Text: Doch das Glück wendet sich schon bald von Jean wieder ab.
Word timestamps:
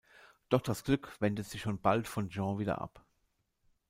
Doch 0.49 0.63
das 0.63 0.83
Glück 0.83 1.15
wendet 1.21 1.45
sich 1.45 1.61
schon 1.61 1.79
bald 1.79 2.07
von 2.07 2.27
Jean 2.27 2.57
wieder 2.57 2.81
ab. 2.81 3.05